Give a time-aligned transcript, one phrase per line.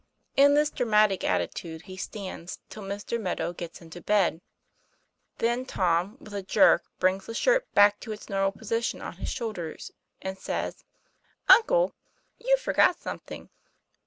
[0.35, 3.21] In this dramatic attitude he stands till Mr.
[3.21, 4.41] Meadow gets into bed.
[5.37, 9.17] Then Tom with a jerk brings the shirt back to its normal posi tion on
[9.17, 10.83] his shoulders, and says:
[11.47, 11.93] "Uncle,
[12.39, 13.51] you've forgot something."